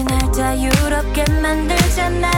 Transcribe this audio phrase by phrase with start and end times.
[0.00, 2.30] 네 눈빛이 날 자유롭게 만들잖아.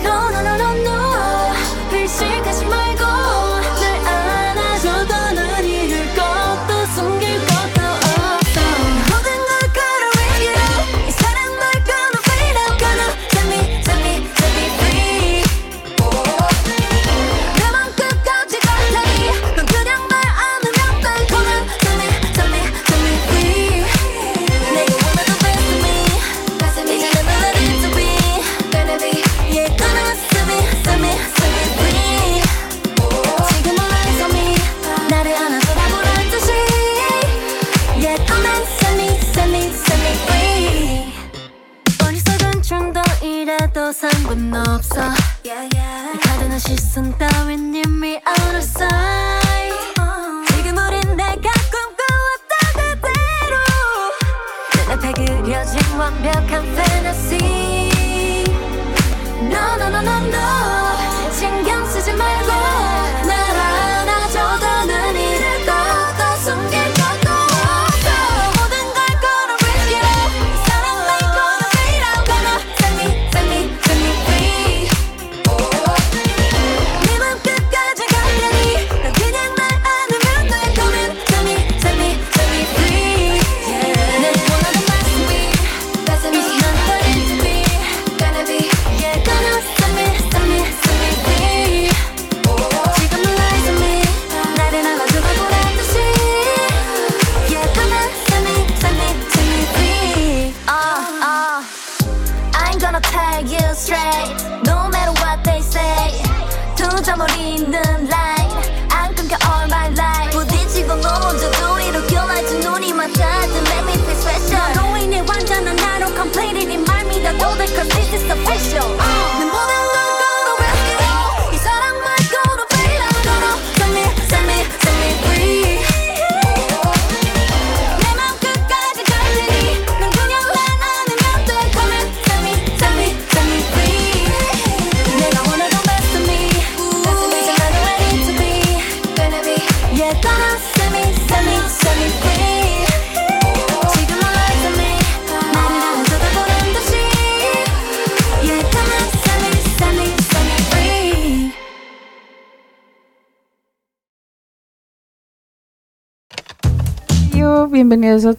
[0.00, 1.54] No no no no no.
[1.92, 2.99] 의식하지 말고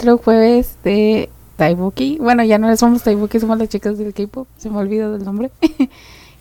[0.01, 2.17] otro jueves de Taibuki.
[2.19, 4.47] Bueno, ya no somos Taibuki, somos las chicas del K-pop.
[4.57, 5.51] Se me olvidó del nombre.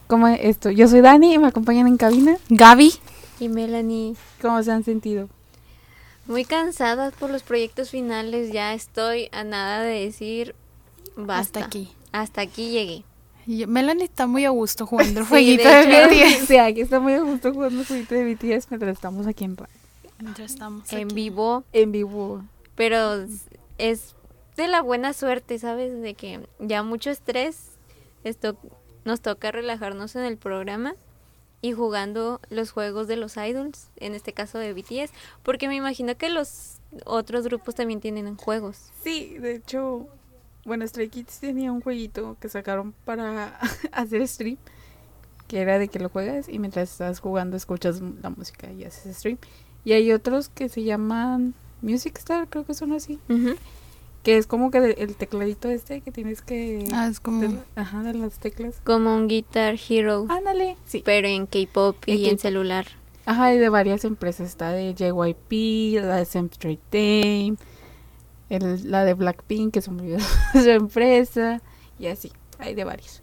[0.07, 0.71] ¿Cómo esto?
[0.71, 2.37] Yo soy Dani y me acompañan en cabina.
[2.49, 2.93] Gaby.
[3.39, 5.29] Y Melanie, ¿Cómo se han sentido?
[6.27, 10.55] muy cansada por los proyectos finales, ya estoy a nada de decir
[11.17, 11.59] basta.
[11.61, 11.89] Hasta aquí.
[12.13, 13.03] Hasta aquí llegué.
[13.47, 16.07] Y Melanie está muy a gusto jugando el Sí, jueguito de de.
[16.07, 16.45] BTS.
[16.47, 19.69] Sí, aquí está muy a gusto jugando jueguito de BTS mientras estamos aquí en, ra-
[20.21, 21.15] Mientras estamos En aquí.
[21.15, 22.43] vivo, en vivo.
[22.81, 23.27] Pero
[23.77, 24.15] es
[24.57, 26.01] de la buena suerte, ¿sabes?
[26.01, 27.73] De que ya mucho estrés,
[28.25, 28.57] esto
[29.05, 30.95] nos toca relajarnos en el programa
[31.61, 36.17] y jugando los juegos de los idols, en este caso de BTS, porque me imagino
[36.17, 38.79] que los otros grupos también tienen juegos.
[39.05, 40.09] Sí, de hecho,
[40.65, 43.61] bueno, Stray Kids tenía un jueguito que sacaron para
[43.93, 44.57] hacer stream,
[45.49, 49.19] que era de que lo juegas y mientras estás jugando escuchas la música y haces
[49.19, 49.37] stream.
[49.85, 51.53] Y hay otros que se llaman
[51.83, 53.19] Music Star, creo que son así,
[54.23, 56.87] que es como que de- el tecladito este que tienes que...
[56.93, 57.41] Ah, es como...
[57.41, 58.77] de- ajá, de las teclas.
[58.85, 61.03] Como un Guitar Hero, Ándale, sí.
[61.05, 62.87] pero en K-pop y en celular.
[63.27, 64.49] Ajá, y de varias empresas.
[64.49, 67.57] Está de JYP, la de Century Dame,
[68.51, 70.19] el, la de Blackpink, que olvidó
[70.53, 71.63] su empresa,
[71.99, 72.31] y así.
[72.59, 73.23] Hay de varios.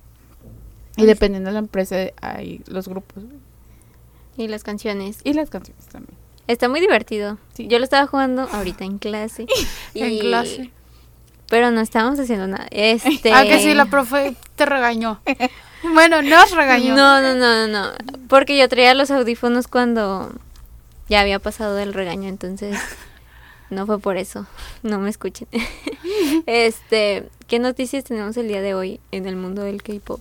[0.95, 3.23] Y dependiendo de la empresa, hay los grupos
[4.35, 5.19] Y las canciones.
[5.23, 6.17] y las canciones también.
[6.47, 7.37] Está muy divertido.
[7.53, 7.67] Sí.
[7.67, 9.45] Yo lo estaba jugando ahorita en clase.
[9.93, 10.71] En clase.
[11.49, 12.67] Pero no estábamos haciendo nada.
[12.71, 13.31] Este...
[13.31, 15.21] Ah, que sí, la profe te regañó.
[15.93, 16.95] Bueno, nos regañó.
[16.95, 17.91] No, no, no, no, no.
[18.27, 20.33] Porque yo traía los audífonos cuando
[21.07, 22.77] ya había pasado el regaño, entonces
[23.69, 24.47] no fue por eso.
[24.81, 25.47] No me escuchen.
[26.47, 30.19] este, ¿qué noticias tenemos el día de hoy en el mundo del K-pop?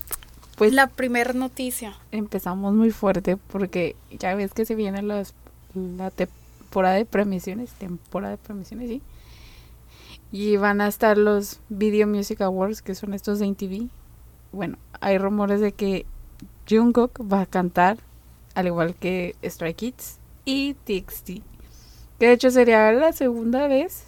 [0.56, 1.96] Pues La primera noticia.
[2.12, 5.34] empezamos muy fuerte porque ya ves que se viene las,
[5.76, 9.02] la temporada de premisiones, temporada de premisiones, sí.
[10.32, 13.88] Y van a estar los Video Music Awards, que son estos de MTV.
[14.52, 16.06] Bueno, hay rumores de que
[16.69, 17.99] Jungkook va a cantar,
[18.55, 21.43] al igual que Stray Kids y TXT.
[22.19, 24.05] Que de hecho sería la segunda vez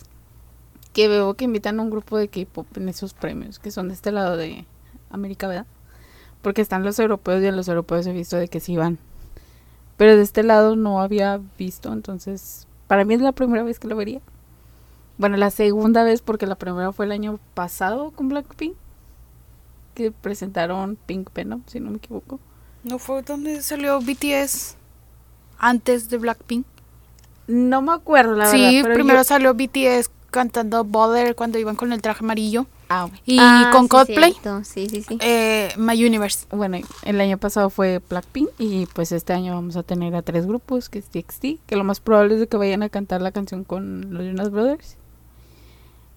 [0.92, 3.94] que veo que invitan a un grupo de K-pop en esos premios, que son de
[3.94, 4.64] este lado de
[5.10, 5.66] América, ¿verdad?
[6.42, 8.98] Porque están los europeos y a los europeos he visto de que sí van.
[9.98, 13.88] Pero de este lado no había visto, entonces para mí es la primera vez que
[13.88, 14.20] lo vería.
[15.18, 18.74] Bueno, la segunda vez porque la primera fue el año pasado con Blackpink.
[19.94, 22.38] Que presentaron Pink Venom, si no me equivoco.
[22.84, 24.76] ¿No fue donde salió BTS
[25.58, 26.64] antes de Blackpink?
[27.48, 28.80] No me acuerdo, la sí, verdad.
[28.82, 32.66] pero primero yo- salió BTS cantando Bother cuando iban con el traje amarillo.
[32.90, 34.64] Ah, Y Ah, con sí, Coldplay, cierto.
[34.64, 35.18] Sí, sí, sí.
[35.20, 36.46] eh, My Universe.
[36.50, 40.46] Bueno, el año pasado fue Blackpink y pues este año vamos a tener a tres
[40.46, 43.30] grupos, que es TXT, que lo más probable es de que vayan a cantar la
[43.32, 44.96] canción con los Jonas Brothers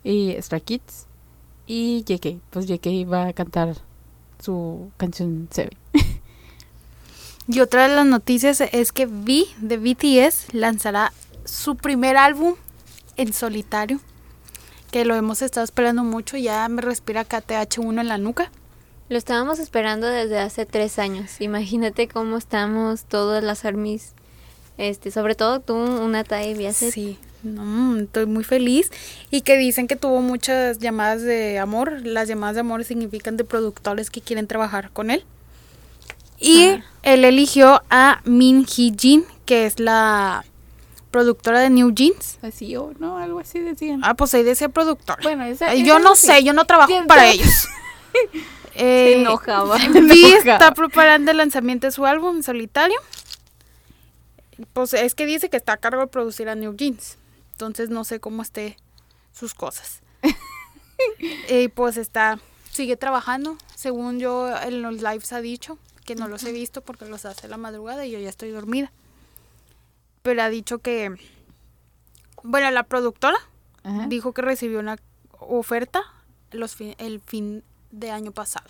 [0.03, 1.07] y Stray Kids
[1.67, 3.75] y JK, pues JK va a cantar
[4.39, 5.77] su canción Seven.
[7.47, 11.11] Y otra de las noticias es que V de BTS lanzará
[11.43, 12.55] su primer álbum
[13.17, 13.99] en solitario.
[14.91, 16.37] Que lo hemos estado esperando mucho.
[16.37, 18.51] Ya me respira KTH1 en la nuca.
[19.09, 21.41] Lo estábamos esperando desde hace tres años.
[21.41, 24.13] Imagínate cómo estamos todas las armies.
[24.77, 28.91] Este, sobre todo tú, una y hace Sí, no, estoy muy feliz.
[29.29, 32.05] Y que dicen que tuvo muchas llamadas de amor.
[32.05, 35.23] Las llamadas de amor significan de productores que quieren trabajar con él.
[36.39, 40.43] Y él eligió a Min Hee Jin, que es la
[41.11, 42.39] productora de New Jeans.
[42.41, 44.01] Así o no, algo así decían.
[44.03, 45.19] Ah, pues ahí decía productora.
[45.21, 46.27] Bueno, esa, Eh, yo esa no sí.
[46.27, 47.47] sé, yo no trabajo ¿Quién para ellos.
[48.33, 48.39] se
[48.75, 49.77] Eh, enojaba.
[49.93, 52.99] Vi está preparando el lanzamiento de su álbum en solitario.
[54.73, 57.17] Pues es que dice que está a cargo de producir a New Jeans.
[57.53, 58.77] Entonces no sé cómo esté
[59.33, 60.01] sus cosas.
[61.49, 62.37] Y pues está,
[62.69, 63.57] sigue trabajando.
[63.75, 67.47] Según yo en los lives ha dicho, que no los he visto porque los hace
[67.47, 68.91] la madrugada y yo ya estoy dormida.
[70.21, 71.15] Pero ha dicho que,
[72.43, 73.37] bueno, la productora
[73.83, 74.07] Ajá.
[74.07, 74.97] dijo que recibió una
[75.39, 76.01] oferta
[76.51, 78.67] los fin- el fin de año pasado.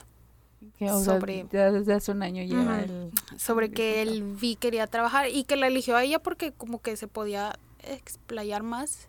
[0.78, 2.84] Que, o sobre- ya desde hace un año lleva Ujú.
[2.84, 3.12] el...
[3.40, 6.80] sobre el que él vi quería trabajar y que la eligió a ella porque como
[6.82, 9.08] que se podía explayar más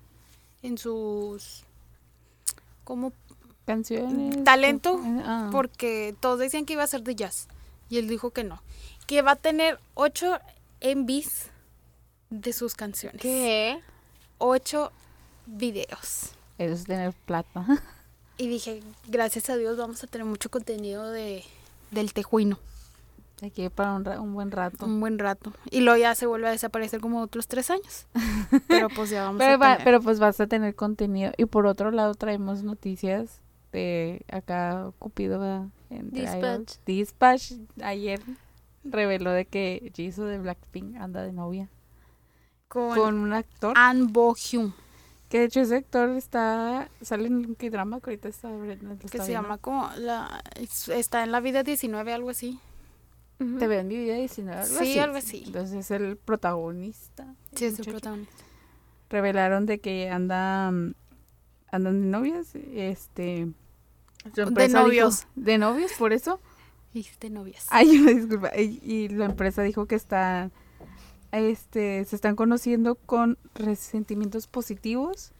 [0.62, 1.65] en sus
[2.85, 3.12] como
[3.67, 5.50] canciones talento, Ah.
[5.53, 7.49] porque todos decían que iba a ser de jazz
[7.91, 8.62] y él dijo que no
[9.06, 10.39] que va a tener 8
[10.81, 11.50] MVs
[12.40, 13.79] de sus canciones ¿Qué?
[14.38, 14.90] 8
[15.46, 17.64] videos Eso es tener plata.
[18.38, 21.44] y dije gracias a Dios vamos a tener mucho contenido de
[21.90, 22.58] del tejuino
[23.44, 24.87] Aquí para un, ra- un buen rato.
[24.87, 28.06] un buen rato y luego ya se vuelve a desaparecer como otros tres años
[28.69, 29.84] pero pues ya vamos Pero, a va- tener.
[29.84, 31.32] pero pues vas a tener contenido.
[31.37, 33.40] Y por otro lado traemos noticias
[33.73, 36.75] de acá Cupido Dispatch.
[36.87, 37.52] Dispatch
[37.82, 38.20] ayer
[38.84, 41.69] reveló de que Jisoo de Blackpink anda de novia
[42.73, 44.73] con, con un actor An Bo Hyun
[45.29, 48.63] que de hecho ese actor está sale en un drama que ahorita está, lo
[48.99, 52.58] que está se llama como la es- está en la vida 19 algo así.
[53.39, 54.99] Te veo en mi vida 19 algo Sí, así.
[54.99, 55.43] algo así.
[55.46, 57.35] Entonces es el protagonista.
[57.55, 58.35] sí es el protagonista
[59.11, 60.94] revelaron de que andan
[61.70, 63.49] andan de novias este
[64.25, 65.27] De dijo- novios.
[65.35, 66.41] de novios por eso
[66.94, 70.51] y de novias ay una disculpa y, y la empresa dijo que están
[71.32, 75.32] este se están conociendo con resentimientos positivos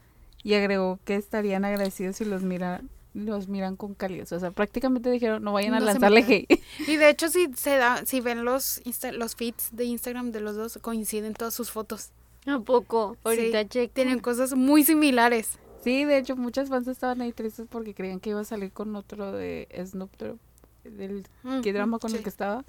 [0.43, 5.11] y agregó que estarían agradecidos si los miran los miran con calidez o sea prácticamente
[5.11, 6.61] dijeron no vayan a No lanzarle hate.
[6.89, 10.41] Y de hecho si se da si ven los Insta- los feeds de Instagram de
[10.41, 12.11] los dos coinciden todas sus fotos.
[12.47, 13.17] ¿A poco?
[13.23, 15.59] Ahorita Sí, tienen cosas muy similares.
[15.85, 18.97] Sí de hecho muchas fans estaban ahí tristes porque creían que iba a salir con
[18.97, 20.39] otro de Snoop Dogg
[20.85, 21.25] del
[21.63, 22.65] qué drama con el que estaba,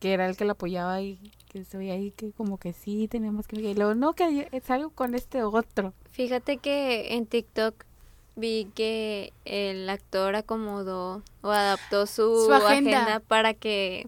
[0.00, 3.08] que era el que la apoyaba y que se veía ahí que como que sí,
[3.08, 3.60] teníamos que...
[3.60, 5.94] Y luego, no, que salgo con este otro.
[6.10, 7.84] Fíjate que en TikTok
[8.36, 13.02] vi que el actor acomodó o adaptó su, Su agenda.
[13.02, 13.20] agenda.
[13.20, 14.06] para que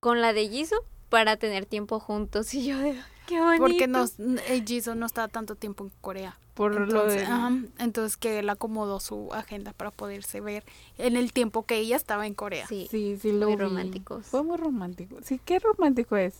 [0.00, 3.62] con la de Jisoo para tener tiempo juntos y yo de qué bonito.
[3.64, 4.04] porque no
[4.48, 7.26] el Jisoo no está tanto tiempo en Corea Por lo entonces, de...
[7.26, 10.64] ajá, entonces que él acomodó su agenda para poderse ver
[10.98, 12.86] en el tiempo que ella estaba en Corea Sí.
[12.90, 13.62] Sí, sí, lo Muy vi.
[13.62, 14.26] románticos.
[14.26, 15.16] Fue muy romántico.
[15.22, 16.34] Sí, qué romántico es.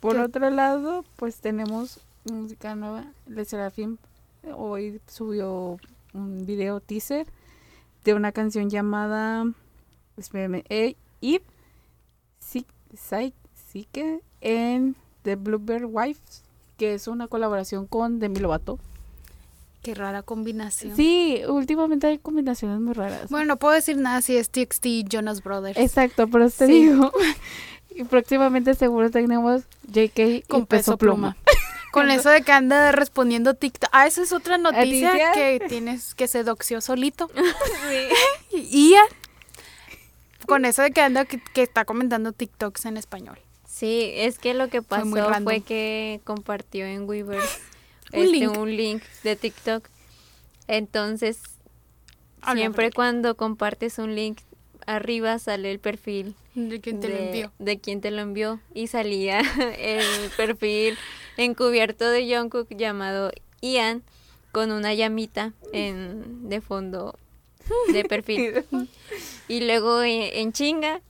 [0.00, 0.20] Por ¿Qué?
[0.22, 2.00] otro lado, pues tenemos
[2.30, 3.04] música nueva.
[3.26, 3.96] Le Serafim
[4.54, 5.78] hoy subió
[6.14, 7.26] un video teaser
[8.04, 9.44] de una canción llamada
[10.16, 11.44] espérame, eh, Eve
[12.40, 12.64] Psy-
[12.94, 14.94] Psy- Psyche en
[15.28, 16.42] The Bluebird Wives,
[16.78, 18.78] que es una colaboración con Demi Lovato.
[19.82, 20.96] Qué rara combinación.
[20.96, 23.28] Sí, últimamente hay combinaciones muy raras.
[23.28, 25.78] Bueno, no puedo decir nada si es TXT y Jonas Brothers.
[25.78, 26.72] Exacto, pero te Sí.
[26.72, 27.12] digo.
[27.90, 31.36] Y próximamente seguro tenemos JK con y Peso Pluma.
[31.92, 33.90] Con eso de que anda respondiendo TikTok.
[33.92, 37.28] Ah, esa es otra noticia que tienes que se doxió solito.
[38.52, 39.04] Y Ian.
[40.46, 43.38] Con eso de que anda que, que está comentando TikToks en español.
[43.78, 47.60] Sí, es que lo que pasó fue que compartió en Weverse
[48.12, 48.56] Un este, link.
[48.56, 49.88] un link de TikTok.
[50.66, 51.38] Entonces,
[52.54, 54.38] siempre cuando compartes un link,
[54.86, 57.52] arriba sale el perfil ¿De quién te lo envió?
[57.58, 59.40] de quien te lo envió y salía
[59.78, 60.96] el perfil
[61.36, 63.30] encubierto de Jungkook llamado
[63.60, 64.02] Ian
[64.50, 67.16] con una llamita en de fondo
[67.92, 68.64] de perfil
[69.46, 71.02] y luego en, en chinga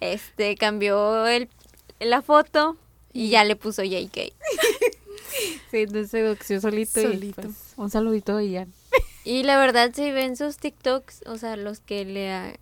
[0.00, 1.48] este cambió el
[2.00, 2.76] la foto
[3.12, 4.16] y ya le puso JK
[5.70, 7.40] Sí, entonces se doxió solito, Solito.
[7.42, 8.66] y pues, un saludito y ya.
[9.24, 12.52] y la verdad si ven sus TikToks o sea los que le ha,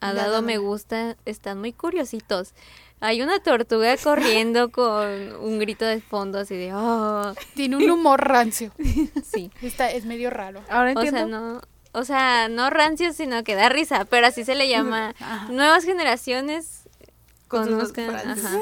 [0.00, 2.52] dado me gusta están muy curiositos
[3.00, 8.20] hay una tortuga corriendo con un grito de fondo así de oh Tiene un humor
[8.26, 8.72] rancio.
[9.24, 10.62] sí Está, es medio raro.
[10.68, 11.18] Ahora O entiendo.
[11.18, 15.14] sea, no, o sea, no rancio, sino que da risa, pero así se le llama.
[15.18, 15.48] Ajá.
[15.50, 16.79] Nuevas generaciones
[17.50, 18.58] conozcan, ajá.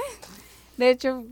[0.76, 1.24] De hecho,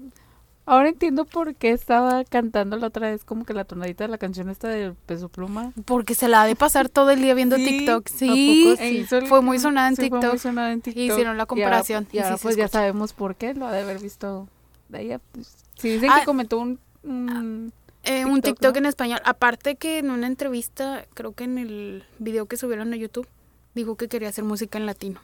[0.66, 4.18] ahora entiendo por qué estaba cantando la otra vez como que la tonadita de la
[4.18, 5.72] canción esta del Peso Pluma.
[5.84, 8.06] Porque se la ha de pasar todo el día viendo Sí, TikTok.
[8.06, 8.64] ¿a Sí.
[8.64, 9.06] poco sí?
[9.10, 10.30] el- Fue muy sonada en sí, fue TikTok.
[10.32, 11.02] muy sonada en TikTok.
[11.02, 13.80] Hicieron la Y ahora- comparación, Y ahora, pues ya sabemos por qué, lo ha de
[13.82, 14.48] haber visto
[14.88, 15.20] de ella.
[15.32, 16.20] Pues, sí, dicen Ah.
[16.20, 16.78] que comentó un...
[17.04, 17.72] un-
[18.08, 18.78] Eh, un TikTok, TikTok ¿no?
[18.78, 19.20] en español.
[19.24, 23.26] Aparte que en una entrevista, creo que en el video que subieron a YouTube,
[23.74, 25.20] dijo que quería hacer música en latino.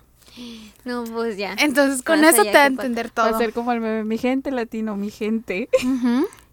[0.85, 1.55] No, pues ya.
[1.59, 3.35] Entonces con Más eso te da a entender Va todo.
[3.35, 5.69] a ser como el meme, mi gente latino, mi gente.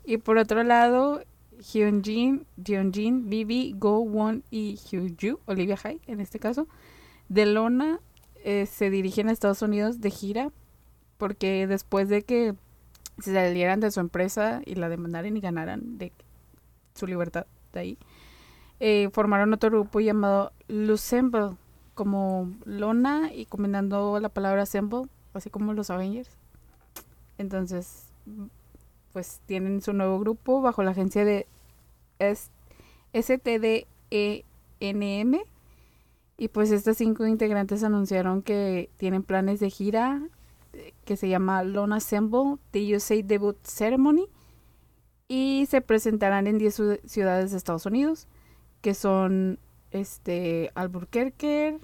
[0.06, 1.24] Y por otro lado,
[1.62, 6.68] Hyunjin, Hyunjin, Bibi, Go Won y Hyunju, Olivia Hai en este caso,
[7.28, 8.00] de Lona
[8.44, 10.52] eh, se dirigen a Estados Unidos de gira
[11.18, 12.56] porque después de que
[13.20, 16.14] se salieran de su empresa y la demandaran y ganaran de
[16.96, 17.98] su libertad de ahí,
[18.80, 21.52] eh, formaron otro grupo llamado Lucemble,
[22.00, 26.29] como Lona y combinando la palabra Assemble, así como los Avengers.
[27.38, 28.06] Entonces,
[29.12, 31.46] pues tienen su nuevo grupo bajo la agencia de
[33.13, 33.84] STDENM.
[36.38, 40.22] Y pues estas cinco integrantes anunciaron que tienen planes de gira
[40.72, 44.29] eh, que se llama Lone Assemble, The USA Debut Ceremony.
[45.27, 48.29] Y se presentarán en 10 ciu- ciudades de Estados Unidos,
[48.82, 49.60] que son
[49.91, 51.77] este Albuquerque,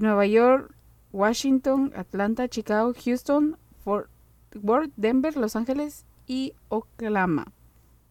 [0.00, 0.74] Nueva York,
[1.12, 4.08] Washington, Atlanta, Chicago, Houston, Fort
[4.62, 7.46] Worth, Denver, Los Ángeles y Oklahoma.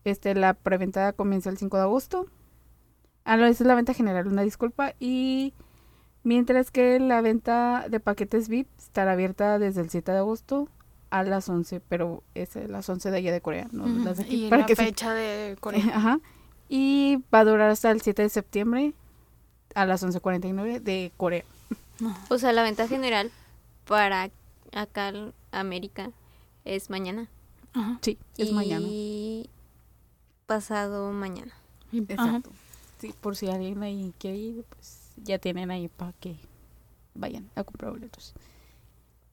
[0.03, 2.27] Este, la preventa comienza el 5 de agosto.
[3.25, 4.93] Ah, no, esa es la venta general, una disculpa.
[4.99, 5.53] Y
[6.23, 10.67] mientras que la venta de paquetes VIP estará abierta desde el 7 de agosto
[11.09, 14.23] a las 11, pero es a las 11 de allá de Corea, no las de
[14.23, 14.45] aquí.
[14.47, 15.83] Y para la que se- fecha de Corea.
[15.95, 16.19] Ajá.
[16.69, 18.93] Y va a durar hasta el 7 de septiembre
[19.75, 21.45] a las 11.49 de Corea.
[22.29, 23.31] O sea, la venta general
[23.85, 24.29] para
[24.71, 26.11] acá en América
[26.65, 27.29] es mañana.
[27.73, 27.99] Ajá.
[28.01, 28.87] Sí, es y mañana.
[30.45, 31.53] pasado mañana.
[31.91, 31.97] Ajá.
[32.07, 32.49] Exacto.
[32.99, 36.37] Sí, por si alguien ahí quiere ir, pues ya tienen ahí para que
[37.15, 38.33] vayan a comprar boletos.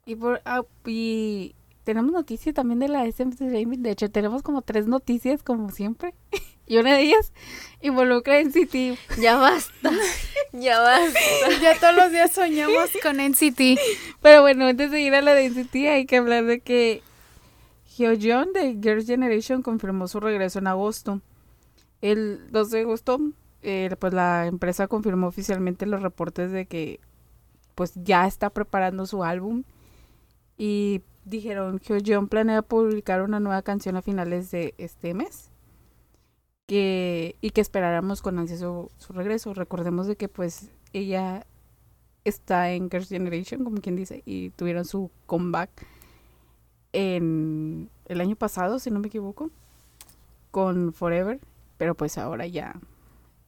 [0.06, 3.82] Y por ah, y tenemos noticias también de la SM Entertainment.
[3.82, 6.14] De hecho, tenemos como tres noticias como siempre.
[6.70, 7.32] y una de ellas
[7.80, 8.96] involucra en City.
[9.20, 9.90] Ya basta.
[10.52, 11.18] ya basta.
[11.60, 13.80] Ya todos los días soñamos con NCT.
[14.22, 17.02] Pero bueno, antes de ir a la de NCT hay que hablar de que
[17.96, 21.20] Hyojeon de Girls' Generation confirmó su regreso en agosto.
[22.02, 23.18] El 12 de agosto,
[23.62, 27.00] eh, pues la empresa confirmó oficialmente los reportes de que
[27.74, 29.64] pues ya está preparando su álbum
[30.56, 35.49] y dijeron que Hyojeon planea publicar una nueva canción a finales de este mes
[36.70, 39.52] que y que esperáramos con ansia su, su regreso.
[39.54, 41.44] Recordemos de que pues ella
[42.24, 45.68] está en Girls' Generation, como quien dice, y tuvieron su comeback
[46.92, 49.50] en el año pasado, si no me equivoco,
[50.52, 51.40] con Forever,
[51.76, 52.76] pero pues ahora ya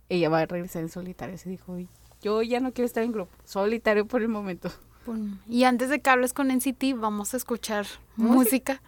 [0.08, 1.88] ella va a regresar en solitario, se dijo, "Y
[2.22, 4.68] yo ya no quiero estar en grupo, solitario por el momento.
[5.48, 7.86] Y antes de que hables con NCT, vamos a escuchar
[8.16, 8.82] música.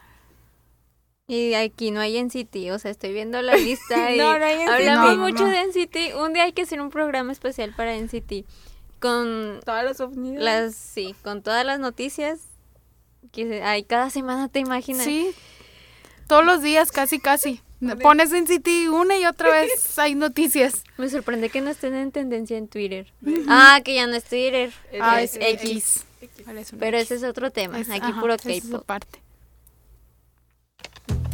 [1.26, 5.64] Y aquí no hay NCT, o sea, estoy viendo la lista y hablamos mucho de
[5.64, 6.16] NCT.
[6.20, 8.44] Un día hay que hacer un programa especial para NCT
[9.00, 9.84] con todas
[10.20, 12.40] las sí, con todas las noticias
[13.32, 15.04] que hay cada semana, te imaginas.
[15.04, 15.30] Sí.
[16.26, 17.60] Todos los días, casi casi.
[18.00, 20.84] Pones NCT una y otra vez hay noticias.
[20.96, 23.12] Me sorprende que no estén en tendencia en Twitter.
[23.48, 24.72] ah, que ya no es Twitter.
[25.00, 26.06] Ah, es, X.
[26.78, 27.78] Pero ese es otro tema.
[27.78, 28.90] Aquí Ajá, puro K-pop.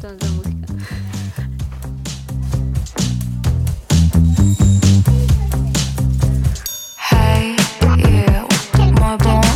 [0.01, 0.67] gustan de música.
[6.97, 7.57] Hey,
[7.99, 8.47] yeah,
[8.99, 9.50] my boy.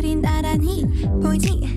[0.00, 0.86] 우린 나란히
[1.22, 1.69] 보이지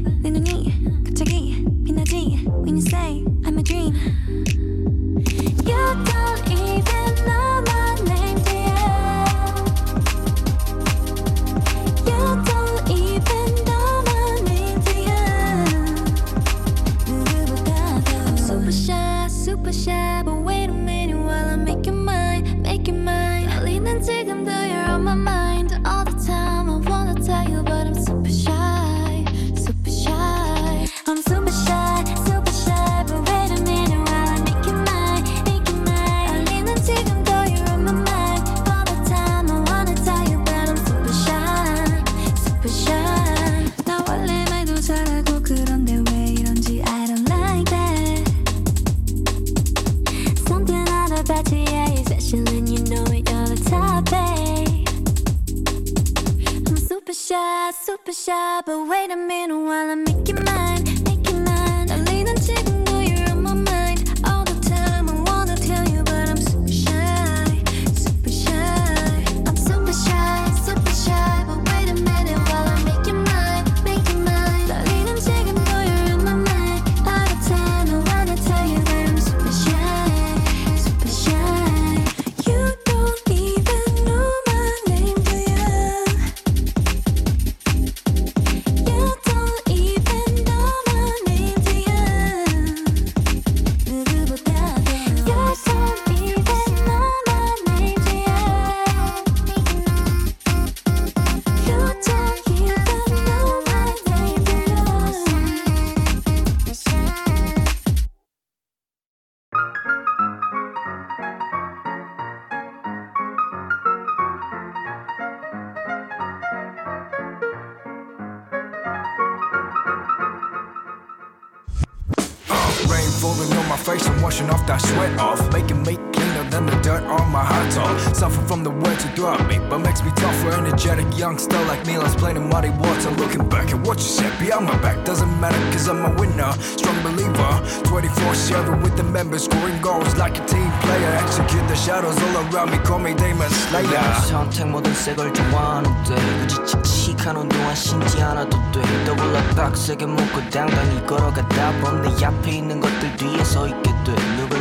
[124.72, 125.52] I'm washing off that sweat off.
[125.52, 128.14] Making me cleaner than the dirt on my hot top.
[128.14, 130.50] Suffer from the words you throw at me, but makes me tougher.
[130.50, 133.10] Energetic youngster like me, let's play them muddy water.
[133.10, 136.52] Looking back at what you said behind my back doesn't matter, cause I'm a winner.
[136.76, 137.52] Strong believer,
[137.84, 141.10] 24 7 with the members, scoring goals like a team player.
[141.22, 144.08] Execute the shadows all around me, call me Demon Slayer.
[144.28, 151.72] 선택 모든 새걸 좋아하는데 굳이 칙칙한 운동화 신지 않아도 돼 더블로 빡세게 묶고 당당히 걸어가다
[151.80, 154.51] 보내 앞에 있는 것들 뒤에 서 있게 돼 누굴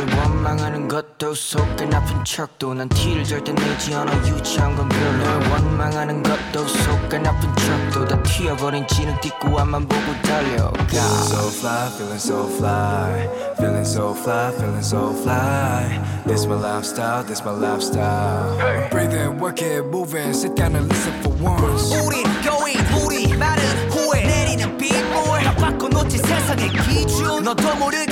[0.42, 6.22] 원망하는 것도 속은 아픈 척도 난 티를 절대 내지 않아 유치한 건 별로 널 원망하는
[6.22, 12.46] 것도 속은 아픈 척도 다 튀어버린 지능 뒷구안만 보고 달려가 Feeling so fly, feeling so
[12.46, 13.28] fly,
[13.58, 16.00] feeling so fly, feeling so fly.
[16.26, 18.56] This my lifestyle, this my lifestyle.
[18.90, 21.92] Breathe in, work it, move in, sit down and listen for once.
[22.06, 28.11] 우리 going 우리 말은 후회 내리는 빗물 다 바꿔놓지 세상의 기준 너도 모르게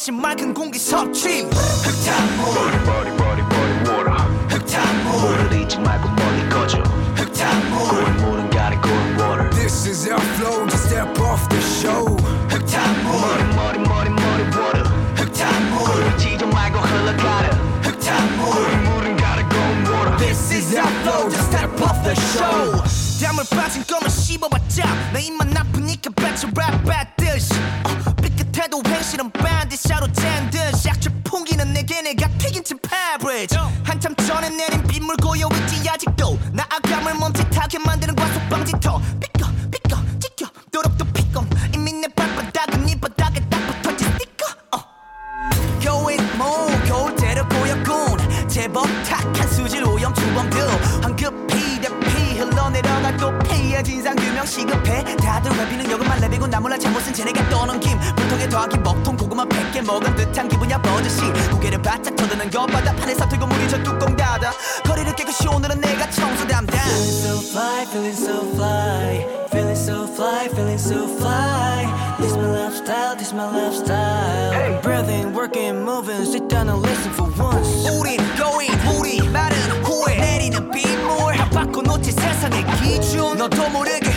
[0.00, 2.54] 대신 맑은 공기 섭취 흙탕물
[2.86, 4.16] Body, body, body, water.
[4.48, 6.78] 흙탕물 물을 잊지 말고 멀리 꺼져
[7.16, 8.88] 흙탕물 고운 물은 가리고
[9.20, 12.16] water This is our flow, just step off the show.
[12.48, 13.12] 흙탕물
[13.54, 17.48] 머리 머리 머리 머리 water 흙탕물 굴지도 말고 흘러가라
[17.82, 22.80] 흙탕물 고운 물은 가리고 water This is our flow just step off the show
[23.20, 27.52] 땀을 빠진 껌을 씹어봤자 내 입만 나쁘니까 배치 랩 받듯이
[27.84, 28.19] 어, 삐끗
[28.70, 35.16] 해도 행실은 반드샤로 짠듯 약주 풍기는 내게 내가 튀긴 침 패브리지 한참 전에 내린 빗물
[35.16, 40.46] 고여있지 아직도 나아감을 멈칫하게 만드는 과속방지터 삐꺼 삐꺼 찢겨.
[40.70, 41.44] 도력도 피꺼.
[41.74, 44.04] 이미 내 발바닥은 이 바닥에 딱 붙었지.
[44.04, 44.84] 스티커 어.
[46.86, 48.48] 겨울 때려 보였군.
[48.48, 50.60] 제법 탁한 수질 오염 주범들.
[51.02, 55.04] 황급히 대피 흘러내려가 또 피해 진상 규명 시급해.
[55.16, 57.98] 다들 랩이는 여금만 랩이고 나 몰라 잘못은 쟤네가 떠넘김
[58.50, 63.68] 더하기 먹통 고구마 100개 먹은 듯한 기분이야 버젓이 고개를 바짝 터드는 옆바다 판에서 들고 물이
[63.68, 64.52] 저 뚜껑 닫아
[64.84, 70.48] 거리를 깨끗이 오늘은 내가 청소 담당 Feeling so fly, feeling so fly Feeling so fly,
[70.48, 71.86] feeling so fly
[72.20, 74.80] This my lifestyle, this my lifestyle hey.
[74.82, 80.70] Breathing, working, moving Sit down and listen for once 우린 going, 우리 말은 후회 내리는
[80.70, 84.09] 빗물 다 바꿔놓지 세상의 기준 너도 모르게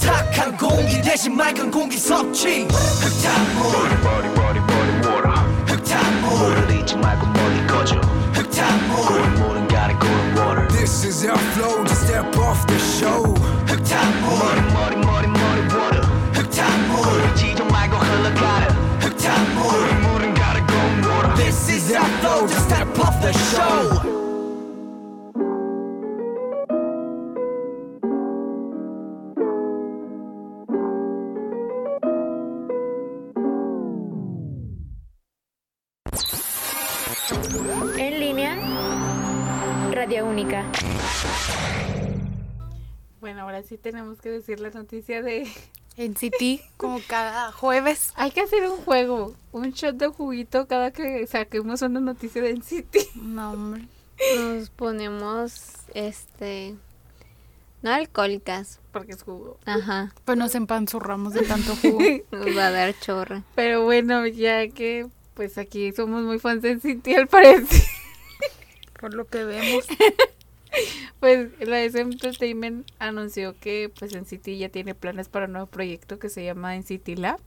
[0.00, 5.32] 탁한 공기 대신 맑은 공기 섭취 흙탕물 Body, body, body, water.
[5.66, 7.96] 흙탕물 물을 잊지 말고 멀리 꺼져
[8.34, 10.06] 흙탕물 고운 물은 가리고
[10.36, 13.34] water This is our flow, just step off the show.
[13.66, 14.38] 흙탕물
[14.72, 16.02] 머리 머리 머리 머리 water
[16.34, 18.66] 흙탕물 굴지도 말고 흘러가라
[19.00, 20.72] 흙탕물 고운 물은 가리고
[21.08, 24.29] water This is our flow, just step off the show
[43.19, 45.47] Bueno, ahora sí tenemos que decir la noticia de...
[45.97, 48.13] En City, como cada jueves.
[48.15, 52.53] Hay que hacer un juego, un shot de juguito cada que saquemos una noticia de
[52.55, 53.15] NCT.
[53.15, 53.83] No, hombre.
[54.37, 56.75] Nos ponemos, este,
[57.81, 58.79] no alcohólicas.
[58.91, 59.57] Porque es jugo.
[59.65, 61.99] Ajá, Pues nos empanzurramos de tanto jugo.
[62.31, 63.43] nos va a dar chorra.
[63.55, 67.81] Pero bueno, ya que pues aquí somos muy fans de NCT al parecer.
[68.99, 69.85] Por lo que vemos.
[71.19, 76.17] Pues la SM Entertainment anunció que pues NCT ya tiene planes para un nuevo proyecto
[76.19, 77.39] que se llama NCT Lab.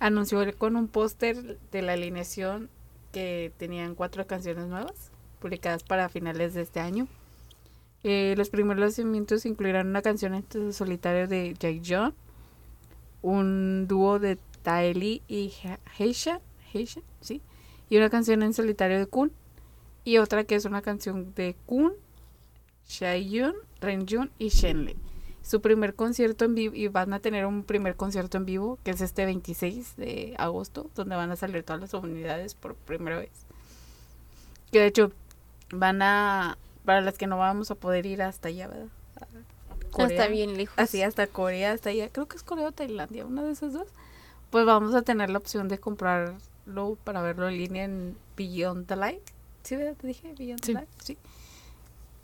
[0.00, 2.68] Anunció con un póster de la alineación
[3.12, 5.10] que tenían cuatro canciones nuevas
[5.40, 7.06] publicadas para finales de este año.
[8.02, 12.14] Eh, los primeros lanzamientos incluirán una canción en solitario de Jake John,
[13.22, 16.40] un dúo de Taeli y Ha- Heisha,
[16.72, 17.42] Heisha, sí,
[17.88, 19.32] y una canción en solitario de Kun,
[20.04, 21.92] y otra que es una canción de Kun,
[22.90, 24.96] Shaeyun, Renjun y Shenle.
[25.42, 28.90] Su primer concierto en vivo, y van a tener un primer concierto en vivo, que
[28.90, 33.30] es este 26 de agosto, donde van a salir todas las unidades por primera vez.
[34.72, 35.12] Que de hecho
[35.72, 38.86] van a, para las que no vamos a poder ir hasta allá, ¿verdad?
[39.92, 40.08] Corea.
[40.08, 40.74] Está bien lejos.
[40.78, 43.88] Así hasta Corea, hasta allá, creo que es Corea o Tailandia, una de esas dos.
[44.50, 48.96] Pues vamos a tener la opción de comprarlo para verlo en línea en Beyond the
[48.96, 49.22] Light.
[49.62, 49.96] ¿Sí, verdad?
[49.96, 50.66] Te dije Beyond Sí.
[50.66, 51.18] the Light, sí.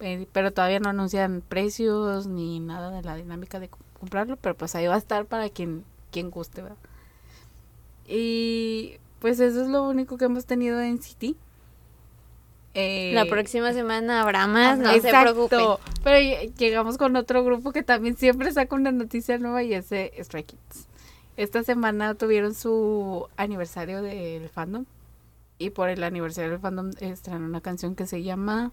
[0.00, 4.54] Eh, pero todavía no anuncian precios ni nada de la dinámica de co- comprarlo, pero
[4.54, 6.76] pues ahí va a estar para quien, quien guste, ¿verdad?
[8.06, 11.36] Y pues eso es lo único que hemos tenido en City.
[12.74, 15.58] Eh, La próxima semana habrá más, no se preocupen.
[16.04, 19.88] Pero ll- llegamos con otro grupo que también siempre saca una noticia nueva y es
[19.88, 20.86] de Stray Kids.
[21.38, 24.84] Esta semana tuvieron su aniversario del fandom.
[25.58, 28.72] Y por el aniversario del fandom estrenaron una canción que se llama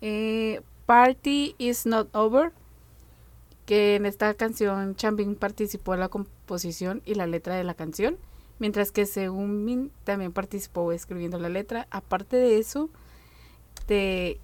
[0.00, 2.52] eh, Party is Not Over.
[3.66, 8.16] Que en esta canción Chambin participó en la composición y la letra de la canción.
[8.58, 11.86] Mientras que Seungmin también participó escribiendo la letra.
[11.90, 12.90] Aparte de eso,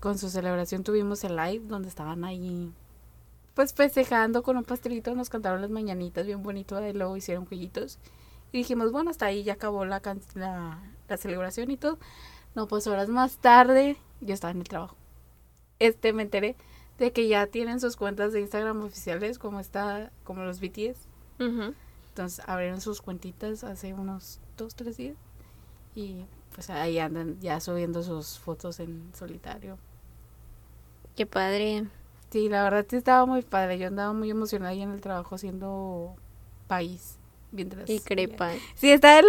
[0.01, 2.73] con su celebración tuvimos el live donde estaban ahí
[3.55, 7.99] pues festejando con un pastelito, nos cantaron las mañanitas bien bonito, y luego hicieron jueguitos.
[8.53, 10.03] Y dijimos, bueno, hasta ahí ya acabó la,
[10.35, 11.99] la, la celebración y todo.
[12.55, 14.97] No, pues horas más tarde, yo estaba en el trabajo.
[15.79, 16.57] Este, me enteré
[16.99, 21.09] de que ya tienen sus cuentas de Instagram oficiales, como está, como los BTS.
[21.39, 25.17] Entonces abrieron sus cuentitas hace unos dos, tres días.
[25.95, 29.79] Y pues ahí andan ya subiendo sus fotos en solitario.
[31.15, 31.87] Qué padre.
[32.31, 33.79] Sí, la verdad sí estaba muy padre.
[33.79, 36.17] Yo andaba muy emocionada ahí en el trabajo haciendo
[36.67, 37.19] país.
[37.53, 38.53] Mientras Y crepa.
[38.75, 39.21] Sí, estaba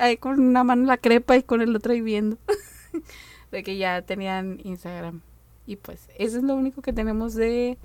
[0.00, 2.38] ahí con una mano la crepa y con el otro ahí viendo.
[3.52, 5.22] de que ya tenían Instagram.
[5.70, 7.78] Y pues eso es lo único que tenemos de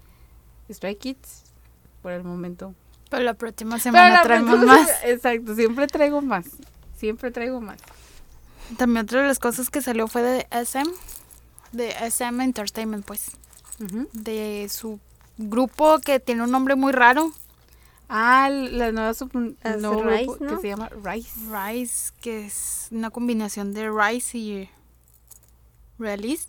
[0.72, 1.44] Stray Kids
[2.02, 2.74] por el momento.
[3.12, 4.90] Pero la próxima semana la traemos próxima más.
[5.04, 6.46] Exacto, siempre traigo más.
[6.98, 7.78] Siempre traigo más.
[8.78, 10.90] También otra de las cosas que salió fue de SM,
[11.74, 13.28] de SM Entertainment, pues,
[14.14, 15.00] de su
[15.38, 17.32] grupo que tiene un nombre muy raro,
[18.10, 20.56] Ah, la nueva sub- grupo ¿no?
[20.56, 21.32] que se llama Rice.
[21.52, 24.70] Rise, que es una combinación de Rise y
[26.00, 26.48] Release,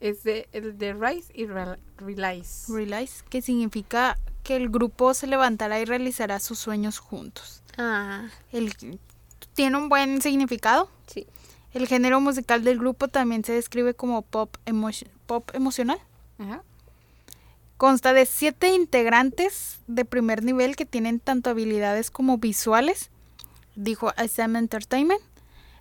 [0.00, 2.72] Es de, el de Rice y Rel- Realize.
[2.72, 7.62] Realize, que significa que el grupo se levantará y realizará sus sueños juntos.
[7.76, 8.74] Ah, El,
[9.54, 10.90] tiene un buen significado.
[11.06, 11.26] sí.
[11.72, 14.90] El género musical del grupo también se describe como pop, emo-
[15.26, 16.00] pop emocional.
[16.38, 16.64] Ajá.
[17.76, 23.10] Consta de siete integrantes de primer nivel que tienen tanto habilidades como visuales,
[23.76, 25.20] dijo SM Entertainment.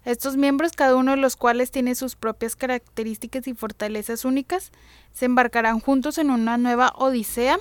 [0.06, 4.72] Estos miembros, cada uno de los cuales tiene sus propias características y fortalezas únicas,
[5.12, 7.58] se embarcarán juntos en una nueva odisea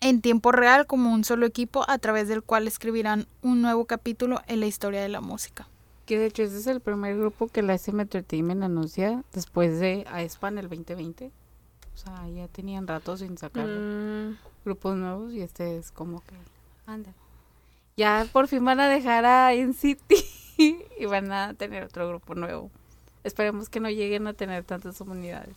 [0.00, 4.40] en tiempo real como un solo equipo a través del cual escribirán un nuevo capítulo
[4.46, 5.68] en la historia de la música.
[6.06, 10.06] Que de hecho ese es el primer grupo que la SM Entertainment anuncia después de
[10.10, 11.30] AESPAN el 2020.
[11.94, 16.34] O sea, ya tenían rato sin sacar Mm, grupos nuevos y este es como que
[16.86, 17.12] anda.
[17.96, 20.39] Ya por fin van a dejar a NCT
[20.98, 22.70] y van a tener otro grupo nuevo.
[23.24, 25.54] Esperemos que no lleguen a tener tantas unidades.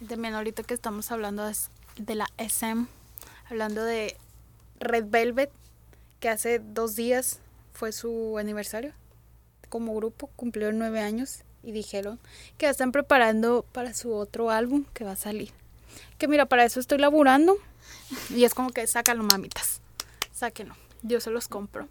[0.00, 1.44] Y también ahorita que estamos hablando
[1.96, 2.86] de la SM,
[3.48, 4.16] hablando de
[4.78, 5.50] Red Velvet,
[6.20, 7.40] que hace dos días
[7.72, 8.92] fue su aniversario
[9.68, 12.18] como grupo, cumplió nueve años y dijeron
[12.58, 15.52] que ya están preparando para su otro álbum que va a salir.
[16.18, 17.56] Que mira, para eso estoy laburando
[18.30, 19.80] y es como que sácalo mamitas,
[20.32, 21.88] sáquenlo, yo se los compro.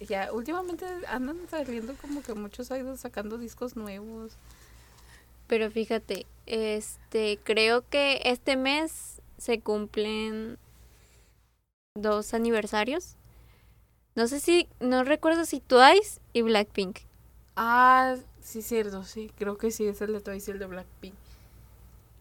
[0.00, 4.32] Ya últimamente andan saliendo como que muchos han ido sacando discos nuevos.
[5.46, 10.58] pero fíjate, este, creo que este mes se cumplen
[11.94, 13.16] dos aniversarios.
[14.14, 16.98] No sé si, no recuerdo si Twice y Blackpink.
[17.56, 19.30] Ah, sí, cierto, sí.
[19.36, 21.14] Creo que sí es el de Twice y el de Blackpink.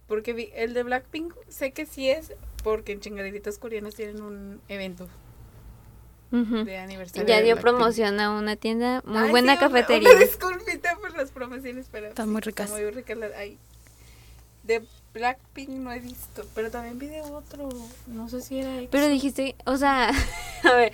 [0.07, 4.59] Porque vi- el de Blackpink sé que sí es porque en chingaderitas coreanas tienen un
[4.67, 5.07] evento
[6.31, 7.27] De aniversario.
[7.27, 10.09] Ya dio promoción a una tienda, muy Ay, buena sí, una- cafetería.
[10.11, 12.69] Una, disculpita por las promociones, pero Están sí, muy está ricas.
[12.71, 13.57] muy ricas las- ay.
[14.63, 17.69] De Blackpink no he visto, pero también vi de otro.
[18.07, 18.69] No sé si era.
[18.91, 19.13] Pero EXO.
[19.13, 20.09] dijiste, o sea,
[20.63, 20.91] a ver,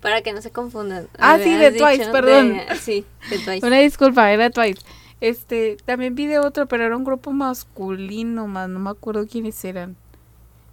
[0.00, 1.08] para que no se confundan.
[1.18, 2.54] Ah, sí, de dicho Twice, perdón.
[2.54, 3.66] de- sí, de Twice.
[3.66, 4.80] Una disculpa, era Twice.
[5.20, 9.62] Este, también vi de otro, pero era un grupo masculino, más no me acuerdo quiénes
[9.66, 9.96] eran.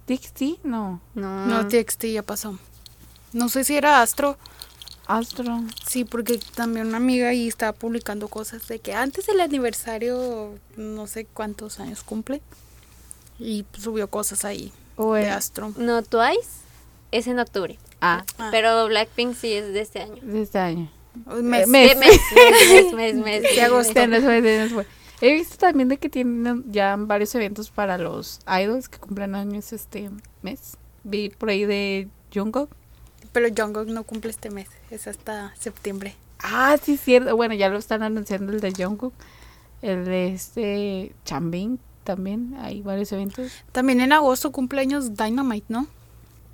[0.06, 1.02] Dixie, no.
[1.14, 1.44] No.
[1.44, 2.58] No, TXT ya pasó.
[3.32, 4.36] No sé si era Astro.
[5.06, 5.62] Astro.
[5.86, 11.06] Sí, porque también una amiga ahí estaba publicando cosas de que antes del aniversario, no
[11.06, 12.42] sé cuántos años cumple.
[13.38, 15.72] Y subió cosas ahí O de el- Astro.
[15.76, 16.48] No, Twice
[17.12, 17.78] es en octubre.
[18.00, 18.48] Ah, Ah.
[18.50, 20.16] Pero Blackpink sí es de este año.
[20.22, 20.90] de este año.
[21.42, 21.66] Mes.
[21.68, 21.88] mes.
[21.94, 24.84] De mes, mes, mes, mes, mes, De agosto.
[25.20, 29.72] He visto también de que tienen ya varios eventos para los idols que cumplen años
[29.72, 30.10] este
[30.42, 30.76] mes.
[31.02, 32.70] Vi por ahí de Jungkook.
[33.32, 36.14] Pero Jungkook no cumple este mes, es hasta septiembre.
[36.40, 37.36] Ah, sí, cierto.
[37.36, 39.12] Bueno, ya lo están anunciando el de Jungkook.
[39.82, 42.54] El de este Chambin también.
[42.60, 43.52] Hay varios eventos.
[43.72, 45.86] También en agosto cumpleaños Dynamite, ¿no?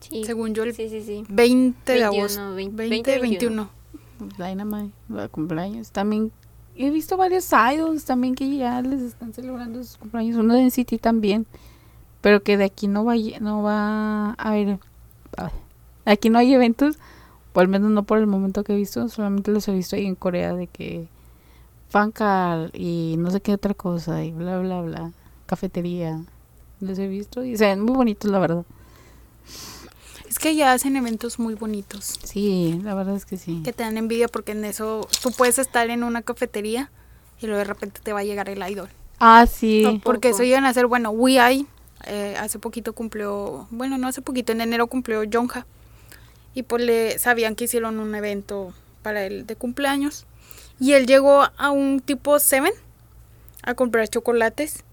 [0.00, 0.24] Sí.
[0.24, 1.24] Según yo, el Sí, sí, sí.
[1.28, 2.54] 20 de 21, agosto.
[2.54, 3.70] 20, 20, 21.
[4.38, 5.90] Dynamite, de cumpleaños.
[5.90, 6.32] También
[6.76, 10.36] he visto varios idols también que ya les están celebrando sus cumpleaños.
[10.36, 11.46] Uno de NCT también.
[12.20, 14.78] Pero que de aquí no va, no va a haber.
[15.36, 15.50] ay,
[16.04, 16.98] Aquí no hay eventos.
[17.52, 19.08] O al menos no por el momento que he visto.
[19.08, 21.08] Solamente los he visto ahí en Corea de que.
[21.88, 24.24] Fancal y no sé qué otra cosa.
[24.24, 25.12] Y bla, bla, bla.
[25.46, 26.20] Cafetería.
[26.80, 28.64] Los he visto y se ven muy bonitos, la verdad.
[30.28, 32.18] Es que ya hacen eventos muy bonitos.
[32.24, 33.62] Sí, la verdad es que sí.
[33.64, 36.90] Que te dan envidia porque en eso tú puedes estar en una cafetería
[37.40, 38.88] y luego de repente te va a llegar el idol.
[39.20, 40.00] Ah, sí.
[40.02, 41.68] Porque eso iban a hacer, bueno, WeI
[42.06, 45.66] eh, hace poquito cumplió, bueno, no hace poquito, en enero cumplió Jonja.
[46.54, 50.26] Y pues le sabían que hicieron un evento para él de cumpleaños.
[50.80, 52.72] Y él llegó a un tipo Seven
[53.62, 54.84] a comprar chocolates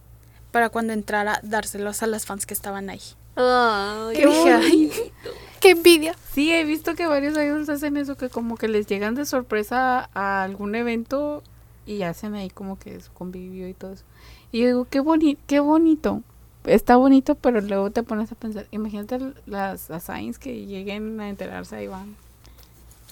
[0.52, 3.02] para cuando entrara dárselos a las fans que estaban ahí.
[3.36, 4.92] Ay, Qué dije, "Ay,
[5.62, 6.16] qué envidia.
[6.34, 10.10] Sí, he visto que varios idols hacen eso, que como que les llegan de sorpresa
[10.14, 11.42] a algún evento
[11.86, 14.04] y hacen ahí como que su convivio y todo eso.
[14.52, 16.22] Y yo digo, qué, boni qué bonito.
[16.66, 21.76] Está bonito, pero luego te pones a pensar, imagínate las assigns que lleguen a enterarse
[21.76, 22.16] ahí van.